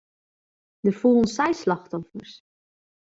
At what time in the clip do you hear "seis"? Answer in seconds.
1.27-1.61